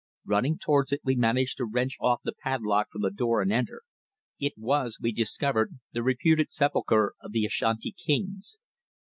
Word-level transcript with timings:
Running 0.25 0.57
towards 0.57 0.91
it 0.91 1.01
we 1.03 1.13
managed 1.15 1.57
to 1.57 1.65
wrench 1.65 1.97
off 2.01 2.21
the 2.23 2.33
padlock 2.33 2.87
from 2.91 3.03
the 3.03 3.11
door 3.11 3.39
and 3.39 3.53
enter. 3.53 3.83
It 4.39 4.53
was, 4.57 4.97
we 4.99 5.11
discovered, 5.11 5.77
the 5.93 6.01
reputed 6.01 6.51
sepulchre 6.51 7.13
of 7.21 7.33
the 7.33 7.45
Ashanti 7.45 7.91
kings. 7.91 8.57